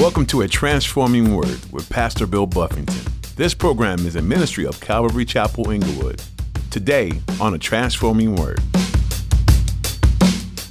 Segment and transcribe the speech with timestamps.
[0.00, 3.12] Welcome to A Transforming Word with Pastor Bill Buffington.
[3.36, 6.22] This program is a ministry of Calvary Chapel Inglewood.
[6.70, 8.60] Today on A Transforming Word.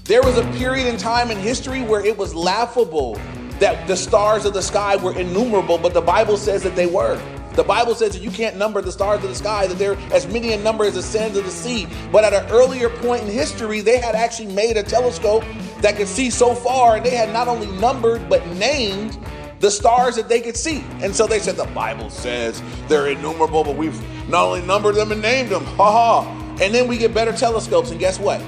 [0.06, 3.22] There was a period in time in history where it was laughable
[3.60, 7.22] that the stars of the sky were innumerable, but the Bible says that they were.
[7.54, 10.28] The Bible says that you can't number the stars of the sky, that they're as
[10.28, 11.88] many in number as the sands of the sea.
[12.12, 15.44] But at an earlier point in history, they had actually made a telescope
[15.82, 19.18] that could see so far, and they had not only numbered but named
[19.60, 20.84] the stars that they could see.
[21.02, 25.12] And so they said the Bible says they're innumerable, but we've not only numbered them
[25.12, 25.66] and named them.
[25.66, 26.56] Ha ha.
[26.62, 28.42] And then we get better telescopes, and guess what?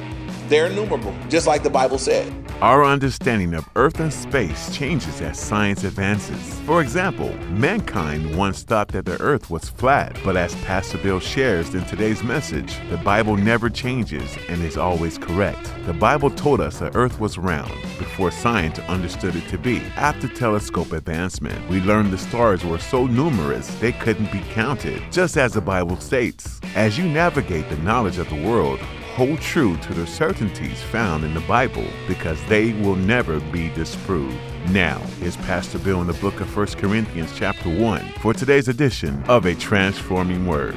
[0.51, 2.29] They're innumerable, just like the Bible said.
[2.59, 6.59] Our understanding of Earth and space changes as science advances.
[6.65, 11.73] For example, mankind once thought that the Earth was flat, but as Pastor Bill shares
[11.73, 15.71] in today's message, the Bible never changes and is always correct.
[15.85, 19.81] The Bible told us the Earth was round before science understood it to be.
[19.95, 25.37] After telescope advancement, we learned the stars were so numerous they couldn't be counted, just
[25.37, 26.59] as the Bible states.
[26.75, 28.81] As you navigate the knowledge of the world,
[29.27, 34.35] hold true to the certainties found in the Bible because they will never be disproved.
[34.71, 39.21] Now, here's Pastor Bill in the book of 1 Corinthians, chapter 1, for today's edition
[39.27, 40.73] of A Transforming Word.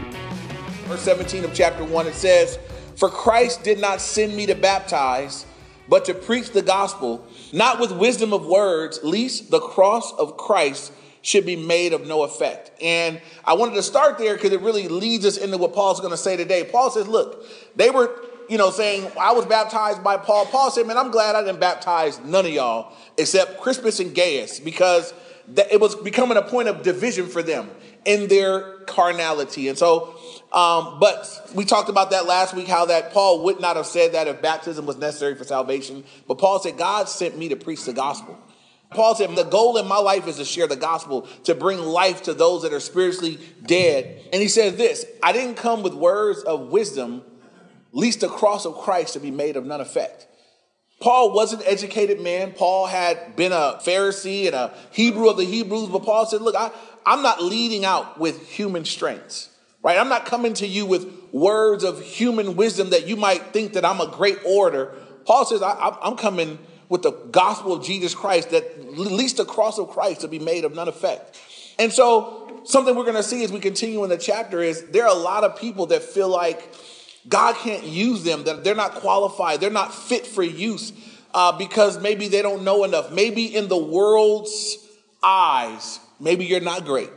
[0.89, 2.59] Verse 17 of chapter 1, it says,
[2.97, 5.47] For Christ did not send me to baptize,
[5.89, 10.93] but to preach the gospel, not with wisdom of words, lest the cross of Christ
[11.23, 12.71] should be made of no effect.
[12.83, 16.11] And I wanted to start there because it really leads us into what Paul's going
[16.11, 16.65] to say today.
[16.65, 17.43] Paul says, look,
[17.75, 18.15] they were,
[18.49, 20.47] you know, saying, I was baptized by Paul.
[20.47, 24.61] Paul said, man, I'm glad I didn't baptize none of y'all except Crispus and Gaius
[24.61, 25.13] because
[25.71, 27.71] it was becoming a point of division for them
[28.05, 29.69] in their carnality.
[29.69, 30.17] And so,
[30.53, 34.13] um, but we talked about that last week, how that Paul would not have said
[34.13, 36.05] that if baptism was necessary for salvation.
[36.29, 38.39] But Paul said, God sent me to preach the gospel.
[38.91, 42.23] Paul said, The goal in my life is to share the gospel, to bring life
[42.25, 44.29] to those that are spiritually dead.
[44.33, 47.23] And he says this I didn't come with words of wisdom,
[47.95, 50.27] lest the cross of Christ to be made of none effect.
[51.01, 52.53] Paul was an educated man.
[52.53, 56.57] Paul had been a Pharisee and a Hebrew of the Hebrews, but Paul said, Look,
[56.57, 56.71] I,
[57.07, 59.51] I'm not leading out with human strengths,
[59.83, 59.99] right?
[59.99, 63.85] I'm not coming to you with words of human wisdom that you might think that
[63.85, 64.95] I'm a great orator.
[65.25, 69.45] Paul says, I, I'm coming with the gospel of Jesus Christ, that at least the
[69.45, 71.39] cross of Christ to be made of none effect.
[71.79, 75.05] And so, something we're going to see as we continue in the chapter is there
[75.05, 76.73] are a lot of people that feel like
[77.29, 80.93] God can't use them, that they're not qualified, they're not fit for use
[81.33, 83.11] uh, because maybe they don't know enough.
[83.11, 84.79] Maybe in the world's
[85.23, 87.11] eyes, maybe you're not great.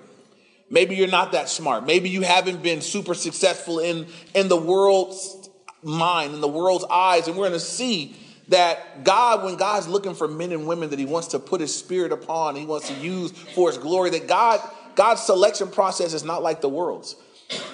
[0.69, 1.85] Maybe you're not that smart.
[1.85, 5.49] Maybe you haven't been super successful in, in the world's
[5.81, 7.27] mind, in the world's eyes.
[7.27, 8.15] And we're going to see
[8.49, 11.73] that God, when God's looking for men and women that He wants to put His
[11.73, 14.59] Spirit upon, He wants to use for His glory, that God,
[14.95, 17.15] God's selection process is not like the world's.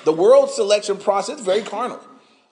[0.03, 1.99] The world's selection process is very carnal.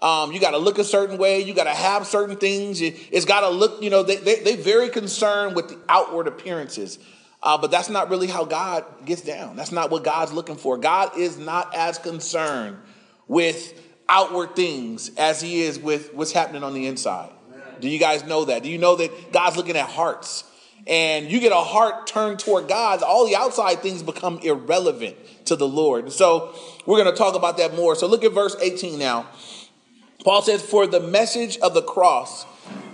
[0.01, 1.41] Um, you got to look a certain way.
[1.41, 2.81] You got to have certain things.
[2.81, 6.97] It's got to look, you know, they, they, they're very concerned with the outward appearances.
[7.43, 9.55] Uh, but that's not really how God gets down.
[9.55, 10.77] That's not what God's looking for.
[10.77, 12.77] God is not as concerned
[13.27, 13.79] with
[14.09, 17.31] outward things as he is with what's happening on the inside.
[17.79, 18.61] Do you guys know that?
[18.63, 20.43] Do you know that God's looking at hearts?
[20.87, 25.55] And you get a heart turned toward God, all the outside things become irrelevant to
[25.55, 26.11] the Lord.
[26.11, 27.95] so we're going to talk about that more.
[27.95, 29.27] So look at verse 18 now.
[30.23, 32.45] Paul says, For the message of the cross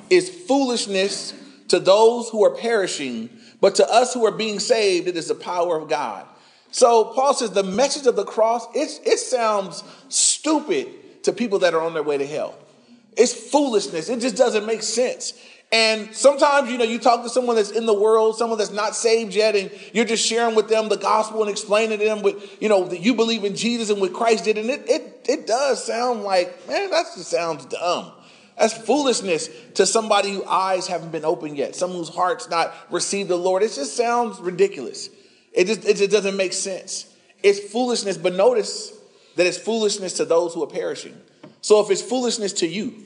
[0.10, 1.34] is foolishness
[1.68, 3.30] to those who are perishing,
[3.60, 6.26] but to us who are being saved, it is the power of God.
[6.72, 11.82] So Paul says the message of the cross, it, sounds stupid to people that are
[11.82, 12.58] on their way to hell.
[13.18, 14.10] It's foolishness.
[14.10, 15.34] It just doesn't make sense.
[15.70, 18.96] And sometimes, you know, you talk to someone that's in the world, someone that's not
[18.96, 22.62] saved yet, and you're just sharing with them the gospel and explaining to them what,
[22.62, 24.58] you know, that you believe in Jesus and what Christ did.
[24.58, 28.14] And it, it, it does sound like, man, that just sounds dumb.
[28.58, 33.30] That's foolishness to somebody whose eyes haven't been opened yet, someone whose heart's not received
[33.30, 33.62] the Lord.
[33.62, 35.10] It just sounds ridiculous.
[35.52, 37.14] It just, it just doesn't make sense.
[37.44, 38.94] It's foolishness, but notice
[39.36, 41.16] that it's foolishness to those who are perishing.
[41.62, 43.04] So if it's foolishness to you,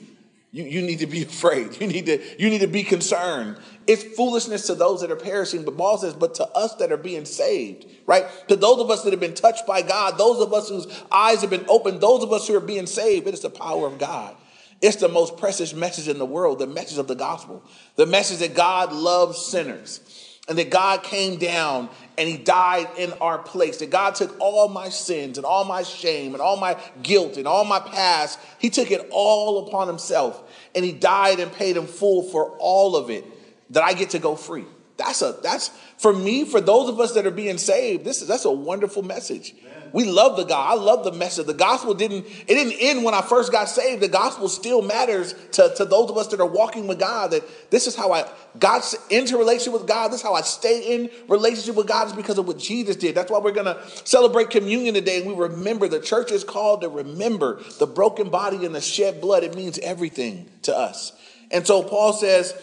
[0.52, 1.80] you, you need to be afraid.
[1.80, 3.56] You need to, you need to be concerned.
[3.86, 6.96] It's foolishness to those that are perishing, but Paul says, but to us that are
[6.96, 8.26] being saved, right?
[8.48, 11.40] To those of us that have been touched by God, those of us whose eyes
[11.40, 13.98] have been opened, those of us who are being saved, it is the power of
[13.98, 14.36] God.
[14.80, 17.64] It's the most precious message in the world, the message of the gospel,
[17.94, 20.00] the message that God loves sinners
[20.48, 23.78] and that God came down and he died in our place.
[23.78, 27.46] That God took all my sins and all my shame and all my guilt and
[27.46, 28.38] all my past.
[28.58, 30.42] He took it all upon himself
[30.74, 33.24] and he died and paid in full for all of it.
[33.70, 34.64] That I get to go free.
[34.98, 38.28] That's a that's for me, for those of us that are being saved, this is
[38.28, 39.54] that's a wonderful message.
[39.92, 40.70] We love the God.
[40.70, 41.46] I love the message.
[41.46, 44.02] The gospel didn't, it didn't end when I first got saved.
[44.02, 47.32] The gospel still matters to, to those of us that are walking with God.
[47.32, 48.28] That this is how I
[48.58, 50.08] got into relationship with God.
[50.08, 53.14] This is how I stay in relationship with God is because of what Jesus did.
[53.14, 55.18] That's why we're gonna celebrate communion today.
[55.18, 59.20] And we remember the church is called to remember the broken body and the shed
[59.20, 59.44] blood.
[59.44, 61.12] It means everything to us.
[61.50, 62.54] And so Paul says,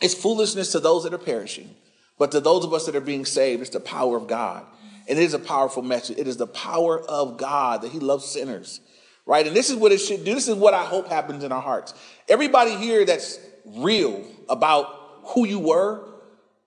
[0.00, 1.74] it's foolishness to those that are perishing,
[2.18, 4.66] but to those of us that are being saved, it's the power of God.
[5.08, 6.18] And it is a powerful message.
[6.18, 8.80] It is the power of God that He loves sinners,
[9.26, 9.46] right?
[9.46, 10.34] And this is what it should do.
[10.34, 11.94] This is what I hope happens in our hearts.
[12.28, 14.86] Everybody here that's real about
[15.28, 16.06] who you were,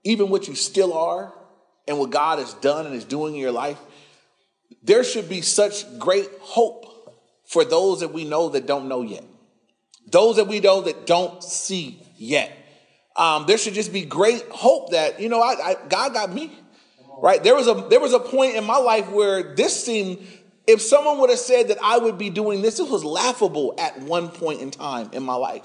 [0.03, 1.33] even what you still are,
[1.87, 3.79] and what God has done and is doing in your life,
[4.83, 6.85] there should be such great hope
[7.45, 9.23] for those that we know that don't know yet,
[10.11, 12.51] those that we know that don't see yet.
[13.15, 16.51] Um, there should just be great hope that you know I, I, God got me
[17.17, 17.43] right?
[17.43, 20.25] There was a there was a point in my life where this seemed
[20.67, 23.99] if someone would have said that I would be doing this, it was laughable at
[24.01, 25.63] one point in time in my life.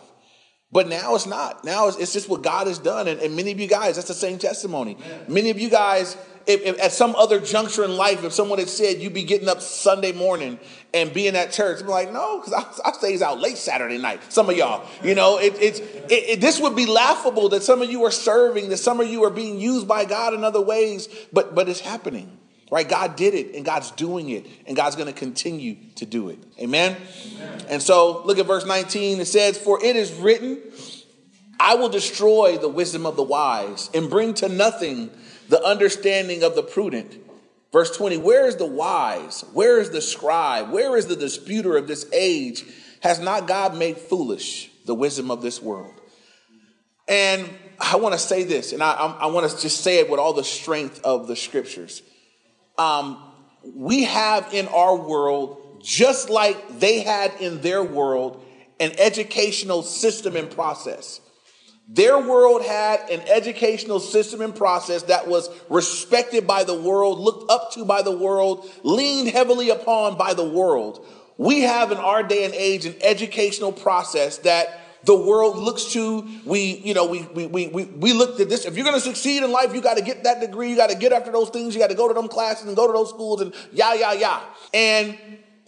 [0.72, 1.64] But now it's not.
[1.64, 3.06] Now it's, it's just what God has done.
[3.06, 4.96] And, and, many of you guys, that's the same testimony.
[5.28, 6.16] Many of you guys
[6.46, 9.48] if, if, at some other juncture in life, if someone had said you'd be getting
[9.48, 10.58] up Sunday morning
[10.94, 14.20] and being at church, I'm like, no, because I, I stays out late Saturday night.
[14.32, 17.82] Some of y'all, you know, it, it's it, it, this would be laughable that some
[17.82, 20.60] of you are serving, that some of you are being used by God in other
[20.60, 22.38] ways, but but it's happening,
[22.72, 22.88] right?
[22.88, 26.38] God did it, and God's doing it, and God's going to continue to do it.
[26.58, 26.96] Amen?
[27.36, 27.64] Amen.
[27.68, 29.20] And so, look at verse 19.
[29.20, 30.60] It says, "For it is written."
[31.60, 35.10] I will destroy the wisdom of the wise and bring to nothing
[35.48, 37.16] the understanding of the prudent.
[37.72, 39.44] Verse 20, where is the wise?
[39.52, 40.70] Where is the scribe?
[40.70, 42.64] Where is the disputer of this age?
[43.00, 45.94] Has not God made foolish the wisdom of this world?
[47.06, 47.48] And
[47.78, 50.32] I want to say this, and I, I, want to just say it with all
[50.32, 52.02] the strength of the scriptures.
[52.82, 53.22] Um,
[53.62, 58.44] we have in our world, just like they had in their world,
[58.80, 61.20] an educational system and process.
[61.88, 67.50] Their world had an educational system and process that was respected by the world, looked
[67.50, 71.06] up to by the world, leaned heavily upon by the world.
[71.38, 76.26] We have in our day and age an educational process that the world looks to.
[76.44, 78.64] We, you know, we we we we, we looked at this.
[78.64, 80.70] If you're going to succeed in life, you got to get that degree.
[80.70, 81.74] You got to get after those things.
[81.74, 84.12] You got to go to them classes and go to those schools and yeah, yeah,
[84.12, 84.40] yeah.
[84.72, 85.18] And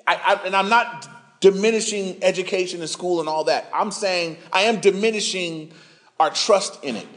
[0.07, 1.09] I, I and I'm not
[1.41, 3.69] diminishing education and school and all that.
[3.75, 5.73] I'm saying I am diminishing
[6.19, 7.09] our trust in it.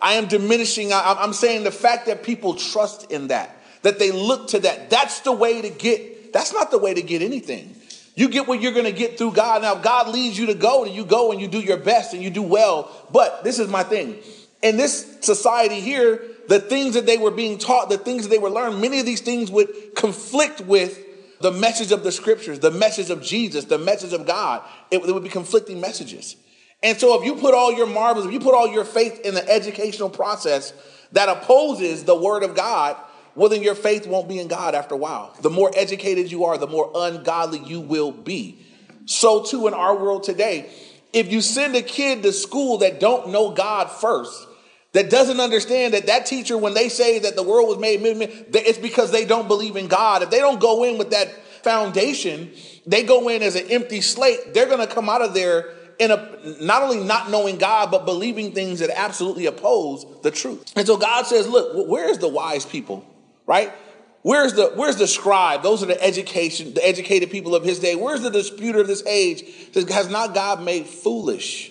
[0.00, 4.48] I am diminishing, I'm saying the fact that people trust in that, that they look
[4.48, 7.74] to that, that's the way to get, that's not the way to get anything.
[8.16, 9.60] You get what you're going to get through God.
[9.62, 12.22] Now, God leads you to go, and you go and you do your best and
[12.22, 12.90] you do well.
[13.12, 14.16] But this is my thing.
[14.62, 18.38] In this society here, the things that they were being taught, the things that they
[18.38, 21.04] were learned, many of these things would conflict with
[21.42, 24.62] the message of the scriptures, the message of Jesus, the message of God.
[24.90, 26.36] It, it would be conflicting messages.
[26.82, 29.34] And so, if you put all your marbles, if you put all your faith in
[29.34, 30.72] the educational process
[31.12, 32.96] that opposes the word of God,
[33.36, 35.34] well, then your faith won't be in God after a while.
[35.42, 38.58] The more educated you are, the more ungodly you will be.
[39.04, 40.70] So, too, in our world today,
[41.12, 44.46] if you send a kid to school that don't know God first,
[44.92, 48.78] that doesn't understand that that teacher, when they say that the world was made, it's
[48.78, 50.22] because they don't believe in God.
[50.22, 51.28] If they don't go in with that
[51.62, 52.50] foundation,
[52.86, 56.10] they go in as an empty slate, they're going to come out of there in
[56.10, 60.72] a not only not knowing God, but believing things that absolutely oppose the truth.
[60.76, 63.04] And so God says, look, where's the wise people?
[63.46, 63.72] Right?
[64.22, 65.62] Where's the where's the scribe?
[65.62, 67.94] Those are the education, the educated people of his day.
[67.94, 69.44] Where's the disputer of this age?
[69.74, 71.70] Has not God made foolish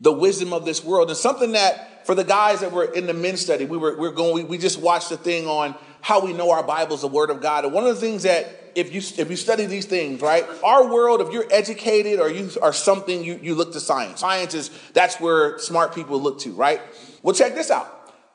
[0.00, 1.08] the wisdom of this world?
[1.08, 4.10] And something that for the guys that were in the men's study, we were we're
[4.10, 7.30] going, we, we just watched the thing on how we know our Bible's the word
[7.30, 7.64] of God.
[7.64, 10.46] And one of the things that if you if you study these things, right?
[10.62, 14.20] Our world, if you're educated or you are something, you, you look to science.
[14.20, 16.80] Science is that's where smart people look to, right?
[17.22, 17.86] Well, check this out.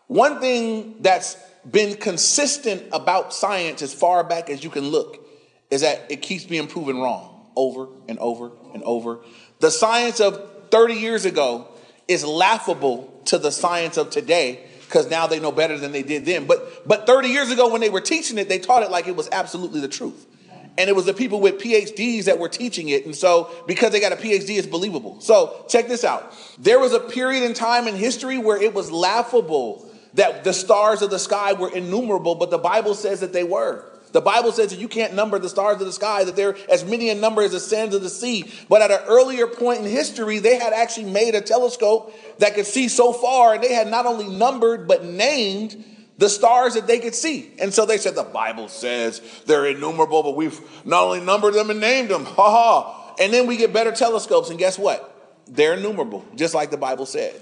[0.08, 1.38] One thing that's
[1.70, 5.26] been consistent about science as far back as you can look
[5.70, 9.20] is that it keeps being proven wrong over and over and over.
[9.60, 11.68] The science of 30 years ago
[12.08, 16.26] is laughable to the science of today because now they know better than they did
[16.26, 16.46] then.
[16.46, 19.16] But but 30 years ago when they were teaching it, they taught it like it
[19.16, 20.28] was absolutely the truth.
[20.76, 23.06] And it was the people with PhDs that were teaching it.
[23.06, 25.22] And so because they got a PhD, it's believable.
[25.22, 26.34] So check this out.
[26.58, 31.02] There was a period in time in history where it was laughable that the stars
[31.02, 33.84] of the sky were innumerable, but the Bible says that they were.
[34.14, 36.86] The Bible says that you can't number the stars of the sky, that they're as
[36.86, 38.46] many in number as the sands of the sea.
[38.70, 42.68] But at an earlier point in history, they had actually made a telescope that could
[42.68, 45.84] see so far, and they had not only numbered, but named
[46.20, 47.52] the stars that they could see.
[47.60, 51.72] And so they said, the Bible says they're innumerable, but we've not only numbered them
[51.72, 52.26] and named them.
[52.26, 53.16] Ha ha.
[53.20, 55.10] And then we get better telescopes, and guess what?
[55.48, 57.34] They're innumerable, just like the Bible said.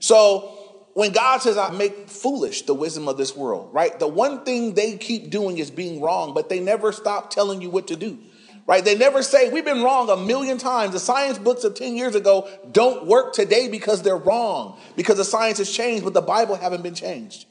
[0.00, 0.55] So
[0.96, 3.98] when God says, I make foolish the wisdom of this world, right?
[3.98, 7.68] The one thing they keep doing is being wrong, but they never stop telling you
[7.68, 8.18] what to do,
[8.66, 8.82] right?
[8.82, 10.94] They never say, We've been wrong a million times.
[10.94, 15.24] The science books of 10 years ago don't work today because they're wrong, because the
[15.26, 17.44] science has changed, but the Bible haven't been changed.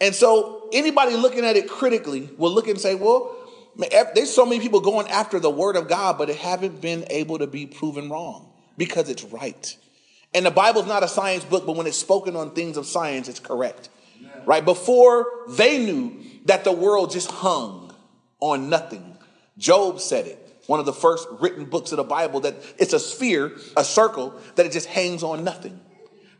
[0.00, 3.36] And so anybody looking at it critically will look and say, Well,
[4.14, 7.40] there's so many people going after the word of God, but it haven't been able
[7.40, 9.76] to be proven wrong because it's right.
[10.36, 13.26] And the Bible's not a science book, but when it's spoken on things of science,
[13.26, 13.88] it's correct.
[14.44, 14.62] Right?
[14.62, 17.94] Before they knew that the world just hung
[18.38, 19.16] on nothing,
[19.56, 20.42] Job said it.
[20.66, 24.38] One of the first written books of the Bible that it's a sphere, a circle,
[24.56, 25.80] that it just hangs on nothing.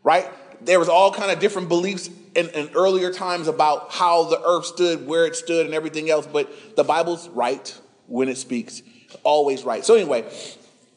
[0.02, 0.28] Right?
[0.60, 4.66] There was all kind of different beliefs in, in earlier times about how the earth
[4.66, 7.74] stood, where it stood, and everything else, but the Bible's right
[8.08, 8.82] when it speaks,
[9.22, 9.86] always right.
[9.86, 10.30] So anyway,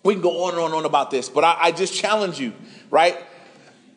[0.10, 2.40] we can go on and on and on about this, but I, I just challenge
[2.40, 2.54] you
[2.90, 3.18] right?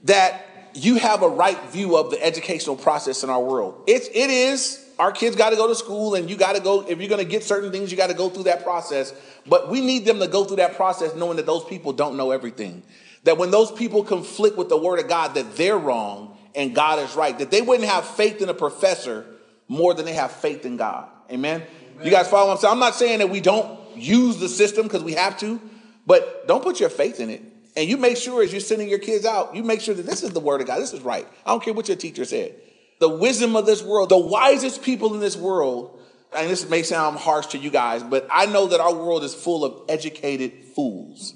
[0.05, 3.83] That you have a right view of the educational process in our world.
[3.87, 6.83] It's it is our kids got to go to school and you got to go
[6.87, 9.13] if you're going to get certain things you got to go through that process
[9.47, 12.31] but we need them to go through that process knowing that those people don't know
[12.31, 12.83] everything
[13.25, 16.99] that when those people conflict with the word of god that they're wrong and god
[16.99, 19.27] is right that they wouldn't have faith in a professor
[19.67, 22.05] more than they have faith in god amen, amen.
[22.05, 24.85] you guys follow what i'm saying i'm not saying that we don't use the system
[24.85, 25.59] because we have to
[26.07, 27.43] but don't put your faith in it
[27.77, 30.23] and you make sure as you're sending your kids out, you make sure that this
[30.23, 30.81] is the word of God.
[30.81, 31.27] This is right.
[31.47, 32.55] I don't care what your teacher said.
[33.01, 35.99] The wisdom of this world, the wisest people in this world,
[36.37, 39.35] and this may sound harsh to you guys, but I know that our world is
[39.35, 41.35] full of educated fools.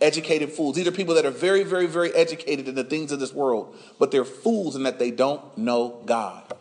[0.00, 0.76] Educated fools.
[0.76, 3.76] These are people that are very, very, very educated in the things of this world,
[3.98, 6.54] but they're fools in that they don't know God.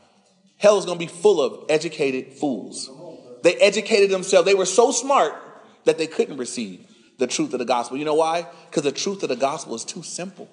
[0.58, 2.90] Hell is going to be full of educated fools.
[3.44, 4.46] They educated themselves.
[4.46, 5.34] They were so smart
[5.86, 6.86] that they couldn't receive
[7.20, 7.98] the truth of the gospel.
[7.98, 8.48] You know why?
[8.70, 10.50] Because the truth of the gospel is too simple.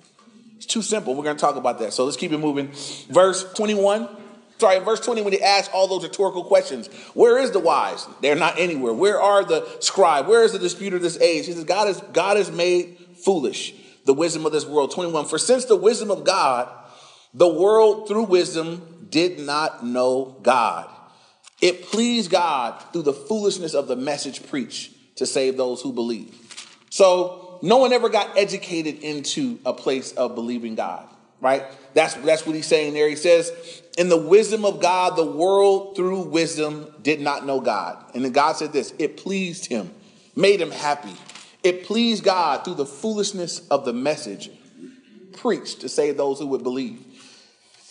[0.57, 1.15] It's too simple.
[1.15, 1.93] We're going to talk about that.
[1.93, 2.73] So let's keep it moving.
[3.09, 4.09] Verse 21.
[4.59, 8.07] Sorry, verse 20, when they ask all those rhetorical questions, where is the wise?
[8.23, 8.95] They're not anywhere.
[8.95, 10.27] Where are the scribe?
[10.27, 11.45] Where is the disputer of this age?
[11.45, 13.75] He says, God is God is made foolish,
[14.07, 14.93] the wisdom of this world.
[14.93, 15.27] 21.
[15.27, 16.71] For since the wisdom of God,
[17.35, 20.89] the world through wisdom did not know God.
[21.61, 26.46] It pleased God through the foolishness of the message preached to save those who believe.
[26.97, 31.07] So no one ever got educated into a place of believing God,
[31.43, 31.63] right?
[31.93, 33.07] That's, that's what he's saying there.
[33.07, 33.53] He says,
[33.99, 38.03] in the wisdom of God, the world through wisdom did not know God.
[38.15, 39.91] And then God said this, it pleased him,
[40.35, 41.13] made him happy.
[41.63, 44.49] It pleased God through the foolishness of the message
[45.35, 47.05] preached to save those who would believe.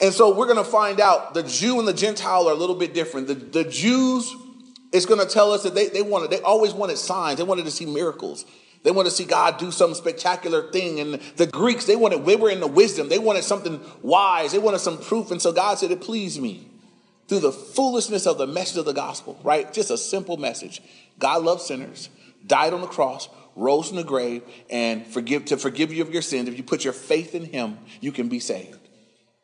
[0.01, 2.73] And so we're going to find out the Jew and the Gentile are a little
[2.73, 3.27] bit different.
[3.27, 4.35] The, the Jews,
[4.91, 7.37] it's going to tell us that they, they wanted, they always wanted signs.
[7.37, 8.45] They wanted to see miracles.
[8.85, 10.99] They want to see God do some spectacular thing.
[10.99, 13.09] And the Greeks, they wanted, they were in the wisdom.
[13.09, 14.51] They wanted something wise.
[14.51, 15.31] They wanted some proof.
[15.31, 16.69] And so God said, it pleased me
[17.27, 19.73] through the foolishness of the message of the gospel, right?
[19.73, 20.83] Just a simple message.
[21.17, 22.09] God loves sinners,
[22.45, 26.21] died on the cross, rose from the grave, and forgive to forgive you of your
[26.21, 26.47] sins.
[26.47, 28.77] If you put your faith in him, you can be saved.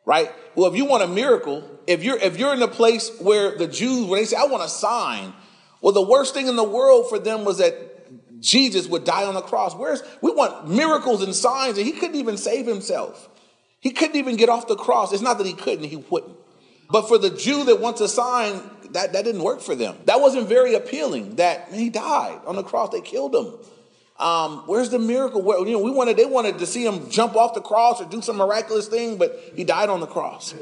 [0.06, 0.30] Right?
[0.54, 3.66] Well, if you want a miracle, if you're if you're in a place where the
[3.66, 5.32] Jews, when they say, I want a sign,
[5.80, 7.91] well, the worst thing in the world for them was that
[8.42, 9.74] Jesus would die on the cross.
[9.74, 13.28] Where's we want miracles and signs, and he couldn't even save himself.
[13.80, 15.12] He couldn't even get off the cross.
[15.12, 16.36] It's not that he couldn't, he wouldn't.
[16.90, 19.96] But for the Jew that wants a sign, that, that didn't work for them.
[20.04, 21.36] That wasn't very appealing.
[21.36, 23.54] That he died on the cross, they killed him.
[24.18, 25.42] Um, where's the miracle?
[25.42, 28.04] Where, you know, we wanted they wanted to see him jump off the cross or
[28.04, 30.54] do some miraculous thing, but he died on the cross.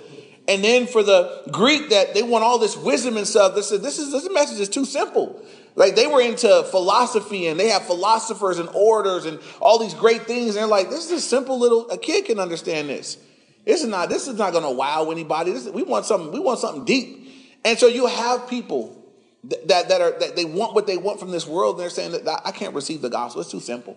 [0.48, 3.82] And then for the Greek that they want all this wisdom and stuff, they said
[3.82, 5.42] this is this message is too simple.
[5.80, 10.24] Like they were into philosophy and they have philosophers and orators and all these great
[10.24, 10.48] things.
[10.48, 13.16] And they're like, this is a simple little, a kid can understand this.
[13.64, 15.52] This is not, this is not going to wow anybody.
[15.52, 17.32] This, we want something, we want something deep.
[17.64, 19.02] And so you have people
[19.44, 21.76] that, that, are, that they want what they want from this world.
[21.76, 23.40] And they're saying that I can't receive the gospel.
[23.40, 23.96] It's too simple.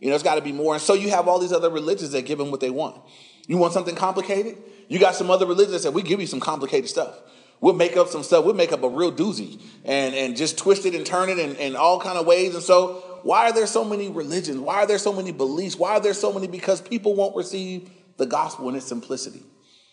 [0.00, 0.74] You know, it's got to be more.
[0.74, 3.00] And so you have all these other religions that give them what they want.
[3.46, 4.58] You want something complicated?
[4.88, 7.18] You got some other religions that say, we give you some complicated stuff.
[7.64, 8.44] We'll make up some stuff.
[8.44, 11.56] We'll make up a real doozy and, and just twist it and turn it in,
[11.56, 12.54] in all kind of ways.
[12.54, 14.58] And so why are there so many religions?
[14.58, 15.74] Why are there so many beliefs?
[15.74, 16.46] Why are there so many?
[16.46, 19.42] Because people won't receive the gospel in its simplicity.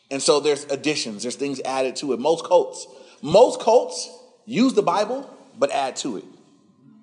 [0.09, 2.19] And so there's additions, there's things added to it.
[2.19, 2.87] Most cults,
[3.21, 4.09] most cults
[4.45, 6.25] use the Bible, but add to it.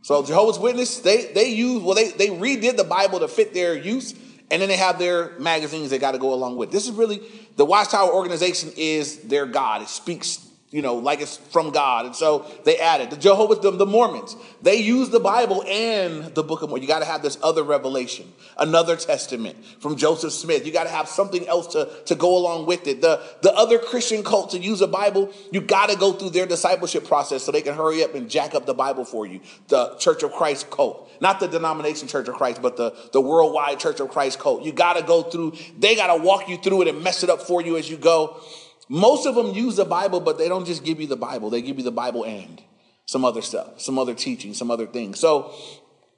[0.03, 3.75] So Jehovah's Witness, they they use well, they they redid the Bible to fit their
[3.75, 4.13] use,
[4.51, 6.71] and then they have their magazines they got to go along with.
[6.71, 7.23] This is really
[7.57, 9.81] the Watchtower organization is their God.
[9.81, 12.05] It speaks you know, like it's from God.
[12.05, 16.43] And so they added the Jehovah's, the, the Mormons, they use the Bible and the
[16.43, 16.83] Book of Mormon.
[16.83, 20.67] You got to have this other revelation, another testament from Joseph Smith.
[20.67, 23.01] You got to have something else to, to go along with it.
[23.01, 26.47] The, the other Christian cult to use a Bible, you got to go through their
[26.47, 29.41] discipleship process so they can hurry up and jack up the Bible for you.
[29.69, 33.81] The Church of Christ cult, not the denomination Church of Christ, but the, the worldwide
[33.81, 34.65] Church of Christ cult.
[34.65, 37.31] You got to go through, they got to walk you through it and mess it
[37.31, 38.39] up for you as you go.
[38.89, 41.51] Most of them use the Bible, but they don't just give you the Bible.
[41.51, 42.63] They give you the Bible and
[43.07, 45.19] some other stuff, some other teaching, some other things.
[45.19, 45.55] So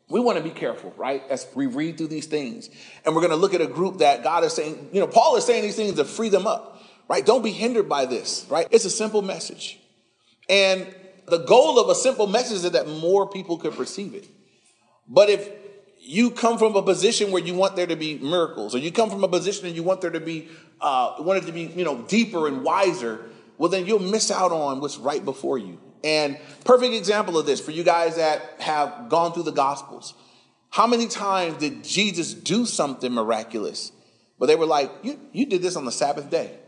[0.08, 1.22] we want to be careful, right?
[1.30, 2.68] As we read through these things.
[3.04, 5.36] And we're going to look at a group that God is saying, you know, Paul
[5.36, 7.24] is saying these things to free them up, right?
[7.24, 8.66] Don't be hindered by this, right?
[8.70, 9.78] It's a simple message.
[10.48, 10.92] And
[11.26, 14.26] the goal of a simple message is that more people could perceive it.
[15.08, 15.48] But if
[16.00, 19.10] you come from a position where you want there to be miracles, or you come
[19.10, 20.48] from a position and you want there to be,
[20.80, 24.52] uh, want it to be, you know, deeper and wiser, well, then you'll miss out
[24.52, 25.78] on what's right before you.
[26.02, 30.14] And perfect example of this for you guys that have gone through the Gospels.
[30.70, 33.92] How many times did Jesus do something miraculous?
[34.38, 36.59] But they were like, you, you did this on the Sabbath day.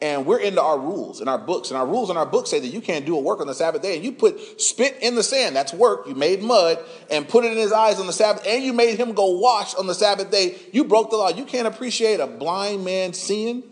[0.00, 1.70] And we're into our rules and our books.
[1.70, 3.54] And our rules and our books say that you can't do a work on the
[3.54, 3.96] Sabbath day.
[3.96, 6.06] And you put spit in the sand, that's work.
[6.06, 6.78] You made mud
[7.10, 8.46] and put it in his eyes on the Sabbath.
[8.46, 10.56] And you made him go wash on the Sabbath day.
[10.72, 11.30] You broke the law.
[11.30, 13.64] You can't appreciate a blind man seeing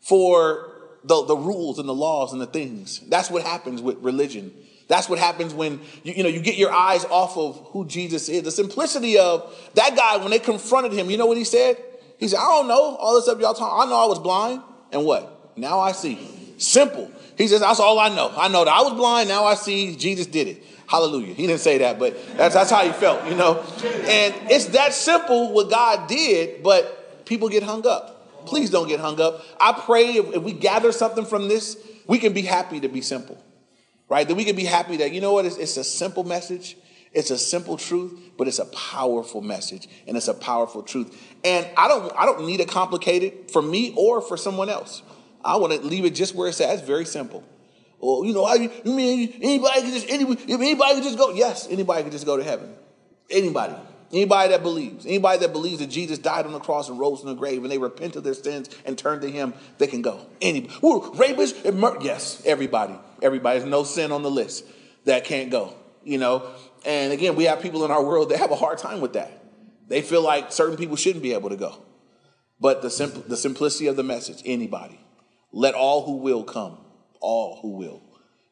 [0.00, 0.70] for
[1.02, 3.00] the, the rules and the laws and the things.
[3.08, 4.52] That's what happens with religion.
[4.86, 8.28] That's what happens when you, you know you get your eyes off of who Jesus
[8.28, 8.42] is.
[8.42, 11.76] The simplicity of that guy when they confronted him, you know what he said?
[12.18, 13.88] He said, I don't know all this stuff y'all talking.
[13.88, 14.62] I know I was blind.
[14.92, 15.39] And what?
[15.60, 16.18] Now I see.
[16.58, 17.10] Simple.
[17.36, 18.32] He says, That's all I know.
[18.36, 19.28] I know that I was blind.
[19.28, 20.64] Now I see Jesus did it.
[20.86, 21.34] Hallelujah.
[21.34, 23.60] He didn't say that, but that's, that's how he felt, you know?
[23.84, 28.44] And it's that simple what God did, but people get hung up.
[28.46, 29.44] Please don't get hung up.
[29.60, 31.76] I pray if, if we gather something from this,
[32.08, 33.40] we can be happy to be simple,
[34.08, 34.26] right?
[34.26, 36.76] That we can be happy that, you know what, it's, it's a simple message.
[37.12, 41.20] It's a simple truth, but it's a powerful message and it's a powerful truth.
[41.44, 45.02] And I don't I don't need it complicated for me or for someone else.
[45.44, 46.70] I want to leave it just where it's at.
[46.74, 47.44] It's very simple.
[47.98, 51.34] Well, you know, I, you mean anybody can just anybody, if anybody can just go?
[51.34, 52.74] Yes, anybody can just go to heaven.
[53.28, 53.74] Anybody.
[54.12, 57.28] Anybody that believes, anybody that believes that Jesus died on the cross and rose from
[57.28, 60.26] the grave and they repent of their sins and turn to him, they can go.
[60.40, 60.74] Anybody.
[60.84, 62.94] Ooh, rapists and mur- yes, everybody.
[63.22, 63.60] Everybody.
[63.60, 64.64] There's no sin on the list
[65.04, 65.74] that can't go.
[66.02, 66.50] You know,
[66.84, 69.44] and again, we have people in our world that have a hard time with that.
[69.86, 71.76] They feel like certain people shouldn't be able to go.
[72.58, 75.00] But the, simple, the simplicity of the message, anybody.
[75.52, 76.78] Let all who will come,
[77.20, 78.02] all who will.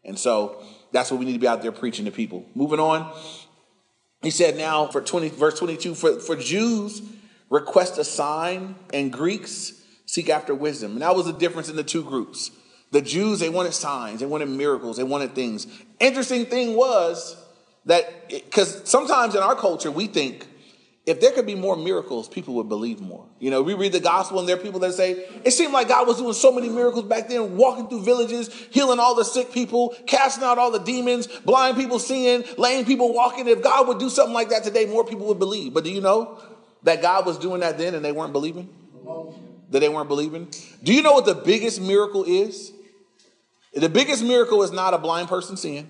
[0.04, 2.46] And so that's what we need to be out there preaching to people.
[2.54, 3.12] Moving on,
[4.22, 7.02] he said now for 20, verse 22, for, for Jews
[7.50, 9.72] request a sign and Greeks
[10.06, 10.92] seek after wisdom.
[10.92, 12.50] And that was the difference in the two groups.
[12.90, 15.66] The Jews, they wanted signs, they wanted miracles, they wanted things.
[16.00, 17.36] Interesting thing was
[17.84, 20.47] that, because sometimes in our culture, we think
[21.08, 23.24] if there could be more miracles, people would believe more.
[23.38, 25.88] You know, we read the gospel and there are people that say, it seemed like
[25.88, 29.50] God was doing so many miracles back then, walking through villages, healing all the sick
[29.50, 33.48] people, casting out all the demons, blind people seeing, lame people walking.
[33.48, 35.72] If God would do something like that today, more people would believe.
[35.72, 36.38] But do you know
[36.82, 38.68] that God was doing that then and they weren't believing?
[39.70, 40.52] That they weren't believing?
[40.82, 42.70] Do you know what the biggest miracle is?
[43.72, 45.88] The biggest miracle is not a blind person seeing.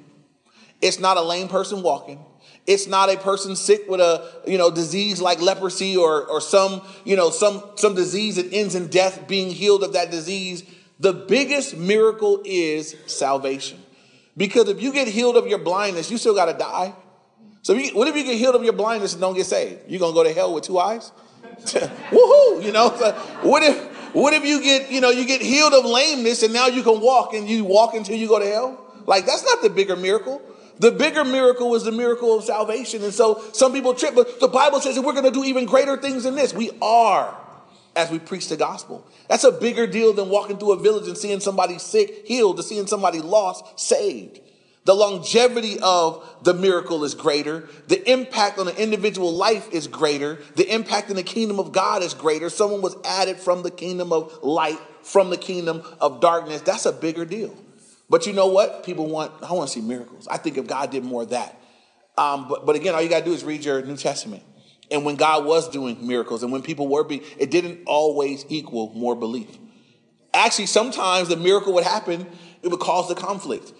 [0.80, 2.24] It's not a lame person walking.
[2.68, 6.82] It's not a person sick with a, you know, disease like leprosy or, or some,
[7.02, 10.64] you know, some, some disease that ends in death being healed of that disease.
[11.00, 13.82] The biggest miracle is salvation.
[14.36, 16.92] Because if you get healed of your blindness, you still got to die.
[17.62, 19.84] So if you, what if you get healed of your blindness and don't get saved?
[19.88, 21.10] You're going to go to hell with two eyes?
[21.64, 22.62] Woohoo!
[22.62, 23.12] You know, so
[23.48, 26.66] what if, what if you get, you know, you get healed of lameness and now
[26.66, 28.84] you can walk and you walk until you go to hell?
[29.06, 30.42] Like that's not the bigger miracle.
[30.78, 33.02] The bigger miracle was the miracle of salvation.
[33.02, 35.66] And so some people trip, but the Bible says that we're going to do even
[35.66, 36.54] greater things than this.
[36.54, 37.36] We are
[37.96, 39.04] as we preach the gospel.
[39.28, 42.62] That's a bigger deal than walking through a village and seeing somebody sick healed, to
[42.62, 44.40] seeing somebody lost saved.
[44.84, 47.68] The longevity of the miracle is greater.
[47.88, 50.38] The impact on the individual life is greater.
[50.54, 52.48] The impact in the kingdom of God is greater.
[52.48, 56.62] Someone was added from the kingdom of light, from the kingdom of darkness.
[56.62, 57.54] That's a bigger deal.
[58.10, 58.84] But you know what?
[58.84, 60.26] People want, I want to see miracles.
[60.28, 61.60] I think if God did more of that.
[62.16, 64.42] Um, but, but again, all you got to do is read your New Testament.
[64.90, 68.92] And when God was doing miracles and when people were being, it didn't always equal
[68.94, 69.58] more belief.
[70.32, 72.26] Actually, sometimes the miracle would happen,
[72.62, 73.72] it would cause the conflict.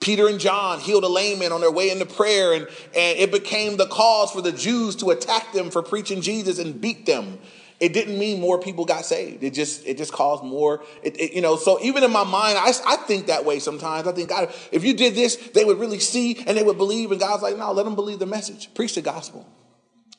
[0.00, 3.32] Peter and John healed a lame man on their way into prayer, and, and it
[3.32, 7.38] became the cause for the Jews to attack them for preaching Jesus and beat them.
[7.80, 9.44] It didn't mean more people got saved.
[9.44, 10.82] It just it just caused more.
[11.02, 14.08] It, it, you know, so even in my mind, I, I think that way sometimes.
[14.08, 17.12] I think God, if you did this, they would really see and they would believe.
[17.12, 18.74] And God's like, no, let them believe the message.
[18.74, 19.46] Preach the gospel.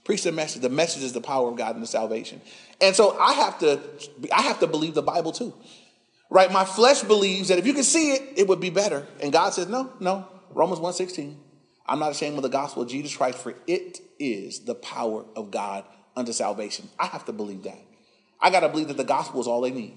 [0.06, 0.62] Preach the message.
[0.62, 2.40] The message is the power of God and the salvation.
[2.80, 3.82] And so I have to
[4.32, 5.54] I have to believe the Bible too.
[6.30, 6.52] Right?
[6.52, 9.06] My flesh believes that if you can see it, it would be better.
[9.22, 10.28] And God says, no, no.
[10.52, 11.36] Romans 1.16.
[11.86, 15.50] I'm not ashamed of the gospel of Jesus Christ, for it is the power of
[15.50, 15.84] God
[16.16, 16.90] unto salvation.
[17.00, 17.80] I have to believe that.
[18.42, 19.94] I got to believe that the gospel is all they need.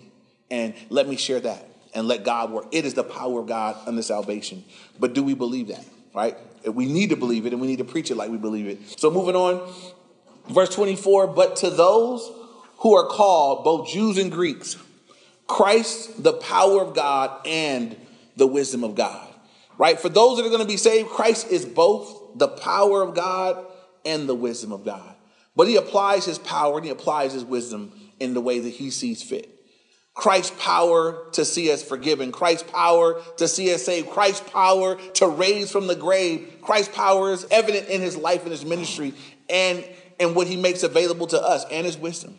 [0.50, 2.66] And let me share that and let God work.
[2.72, 4.64] It is the power of God unto salvation.
[4.98, 5.84] But do we believe that?
[6.14, 6.36] Right?
[6.66, 8.98] We need to believe it and we need to preach it like we believe it.
[8.98, 9.72] So moving on,
[10.50, 12.30] verse 24, but to those
[12.78, 14.76] who are called, both Jews and Greeks,
[15.46, 17.96] Christ, the power of God and
[18.36, 19.28] the wisdom of God.
[19.78, 19.98] Right?
[19.98, 23.64] For those that are going to be saved, Christ is both the power of God
[24.04, 25.11] and the wisdom of God.
[25.54, 28.90] But he applies his power and he applies his wisdom in the way that he
[28.90, 29.48] sees fit.
[30.14, 35.26] Christ's power to see us forgiven, Christ's power to see us saved, Christ's power to
[35.26, 39.14] raise from the grave, Christ's power is evident in his life and his ministry
[39.48, 39.84] and,
[40.20, 42.36] and what he makes available to us and his wisdom.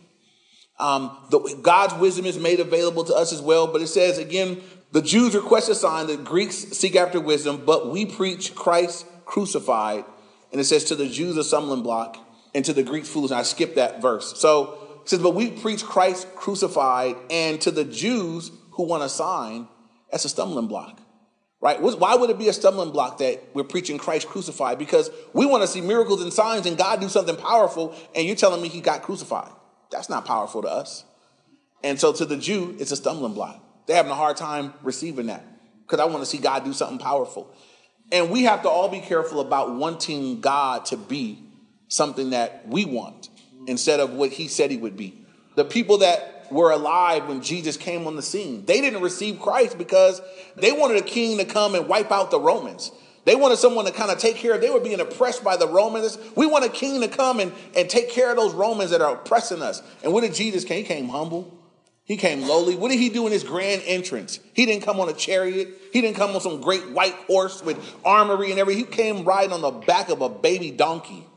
[0.80, 4.62] Um, the, God's wisdom is made available to us as well, but it says again,
[4.92, 10.06] the Jews request a sign, the Greeks seek after wisdom, but we preach Christ crucified.
[10.52, 12.23] And it says to the Jews a stumbling block
[12.54, 13.32] and to the Greeks foolish.
[13.32, 14.40] I skipped that verse.
[14.40, 19.10] So it says, but we preach Christ crucified, and to the Jews who want a
[19.10, 19.68] sign,
[20.12, 21.00] that's a stumbling block.
[21.60, 21.82] Right?
[21.82, 24.78] Why would it be a stumbling block that we're preaching Christ crucified?
[24.78, 28.36] Because we want to see miracles and signs and God do something powerful, and you're
[28.36, 29.52] telling me he got crucified.
[29.90, 31.06] That's not powerful to us.
[31.84, 33.64] And so to the Jew, it's a stumbling block.
[33.86, 35.46] They're having a hard time receiving that
[35.84, 37.54] because I want to see God do something powerful.
[38.12, 41.44] And we have to all be careful about wanting God to be
[41.94, 43.30] something that we want
[43.68, 45.26] instead of what he said he would be.
[45.56, 49.78] The people that were alive when Jesus came on the scene, they didn't receive Christ
[49.78, 50.20] because
[50.56, 52.92] they wanted a king to come and wipe out the Romans.
[53.26, 55.68] They wanted someone to kind of take care of, they were being oppressed by the
[55.68, 56.18] Romans.
[56.36, 59.14] We want a king to come and, and take care of those Romans that are
[59.14, 59.84] oppressing us.
[60.04, 60.80] And what did Jesus came?
[60.80, 61.60] He came humble.
[62.06, 62.76] He came lowly.
[62.76, 64.40] What did he do in his grand entrance?
[64.54, 65.70] He didn't come on a chariot.
[65.94, 68.84] He didn't come on some great white horse with armory and everything.
[68.84, 71.28] He came riding on the back of a baby donkey.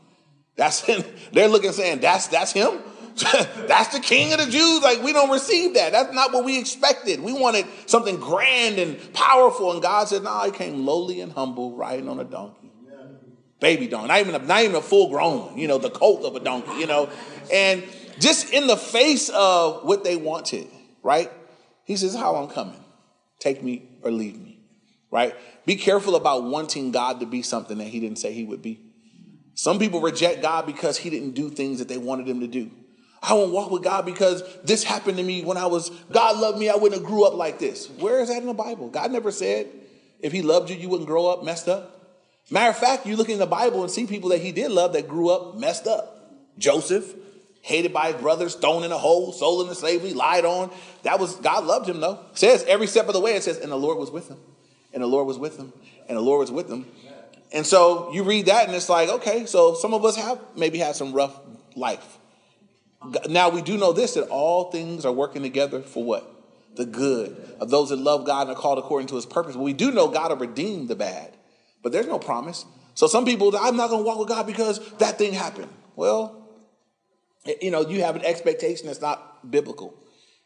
[0.57, 1.03] That's him.
[1.31, 2.79] They're looking saying, that's that's him.
[3.67, 4.81] that's the king of the Jews.
[4.81, 5.91] Like we don't receive that.
[5.91, 7.21] That's not what we expected.
[7.21, 9.71] We wanted something grand and powerful.
[9.71, 12.71] And God said, no, nah, came lowly and humble, riding on a donkey.
[13.59, 14.07] Baby donkey.
[14.07, 16.79] Not even a, not even a full grown you know, the colt of a donkey,
[16.79, 17.09] you know.
[17.51, 17.83] And
[18.19, 20.67] just in the face of what they wanted,
[21.01, 21.31] right?
[21.85, 22.83] He says, How I'm coming.
[23.39, 24.59] Take me or leave me.
[25.09, 25.35] Right?
[25.65, 28.86] Be careful about wanting God to be something that he didn't say he would be.
[29.57, 32.69] Some people reject God because he didn't do things that they wanted him to do.
[33.23, 36.59] I won't walk with God because this happened to me when I was, God loved
[36.59, 37.89] me, I wouldn't have grew up like this.
[37.89, 38.89] Where is that in the Bible?
[38.89, 39.67] God never said
[40.19, 42.19] if he loved you, you wouldn't grow up messed up.
[42.51, 44.93] Matter of fact, you look in the Bible and see people that he did love
[44.93, 46.37] that grew up messed up.
[46.59, 47.15] Joseph,
[47.63, 50.71] hated by his brothers, thrown in a hole, sold into slavery, lied on.
[51.01, 52.19] That was, God loved him though.
[52.31, 54.37] It says every step of the way, it says, and the Lord was with him.
[54.93, 55.73] And the Lord was with him.
[56.07, 56.85] And the Lord was with him.
[57.51, 60.79] And so you read that and it's like, okay, so some of us have maybe
[60.79, 61.39] had some rough
[61.75, 62.17] life.
[63.29, 66.33] Now we do know this that all things are working together for what?
[66.75, 69.55] The good of those that love God and are called according to his purpose.
[69.55, 71.33] We do know God will redeem the bad.
[71.81, 72.65] But there's no promise.
[72.95, 75.69] So some people, I'm not going to walk with God because that thing happened.
[75.95, 76.49] Well,
[77.61, 79.93] you know, you have an expectation that's not biblical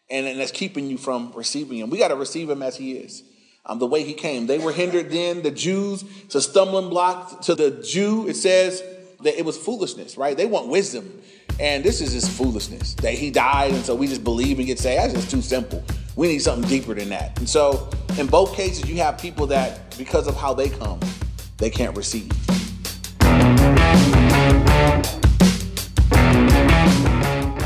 [0.09, 1.89] and, and that's keeping you from receiving him.
[1.89, 3.23] We got to receive him as he is
[3.65, 4.47] um, the way he came.
[4.47, 5.41] They were hindered then.
[5.41, 8.28] The Jews, a stumbling block to the Jew.
[8.28, 8.84] It says
[9.21, 10.36] that it was foolishness, right?
[10.36, 11.21] They want wisdom.
[11.60, 14.80] And this is just foolishness that he died, and so we just believe and get
[14.80, 15.04] saved.
[15.04, 15.84] That's just too simple.
[16.15, 17.38] We need something deeper than that.
[17.38, 21.00] And so, in both cases, you have people that, because of how they come,
[21.58, 22.32] they can't receive.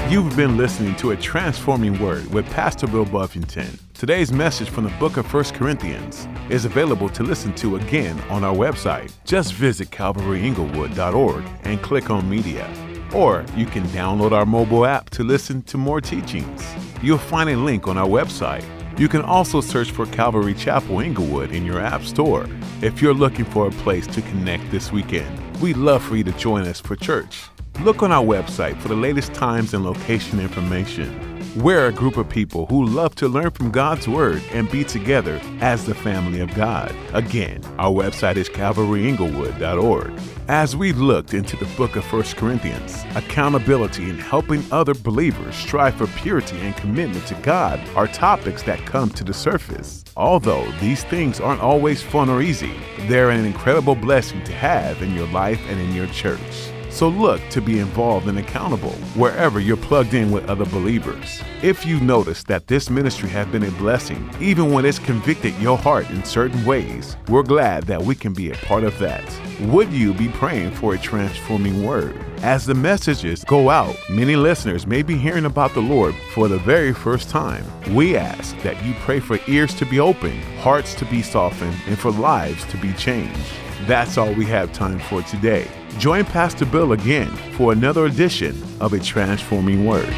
[0.10, 3.80] You've been listening to a transforming word with Pastor Bill Buffington.
[3.98, 8.44] Today's message from the book of 1 Corinthians is available to listen to again on
[8.44, 9.14] our website.
[9.24, 12.70] Just visit calvaryinglewood.org and click on media.
[13.14, 16.62] Or you can download our mobile app to listen to more teachings.
[17.02, 18.66] You'll find a link on our website.
[19.00, 22.48] You can also search for Calvary Chapel Inglewood in your app store.
[22.82, 26.34] If you're looking for a place to connect this weekend, we'd love for you to
[26.34, 27.46] join us for church.
[27.80, 31.35] Look on our website for the latest times and location information.
[31.56, 35.40] We're a group of people who love to learn from God's Word and be together
[35.62, 36.94] as the family of God.
[37.14, 40.20] Again, our website is calvaryinglewood.org.
[40.50, 45.96] As we looked into the book of 1 Corinthians, accountability and helping other believers strive
[45.96, 50.04] for purity and commitment to God are topics that come to the surface.
[50.18, 52.76] Although these things aren't always fun or easy,
[53.08, 56.75] they're an incredible blessing to have in your life and in your church.
[56.96, 61.42] So look to be involved and accountable wherever you're plugged in with other believers.
[61.62, 65.78] If you notice that this ministry has been a blessing, even when it's convicted your
[65.78, 69.26] heart in certain ways, we're glad that we can be a part of that.
[69.64, 72.18] Would you be praying for a transforming word?
[72.38, 76.60] As the messages go out, many listeners may be hearing about the Lord for the
[76.60, 77.66] very first time.
[77.94, 82.00] We ask that you pray for ears to be opened, hearts to be softened, and
[82.00, 83.52] for lives to be changed.
[83.82, 85.68] That's all we have time for today.
[85.98, 90.14] Join Pastor Bill again for another edition of A Transforming Word.